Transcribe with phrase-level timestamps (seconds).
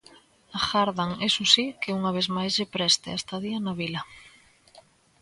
[0.59, 4.01] Agardan, iso si, que unha vez máis lle preste a estadía na vila.